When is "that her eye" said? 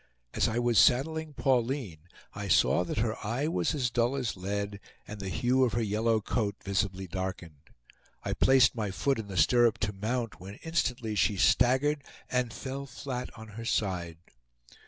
2.85-3.47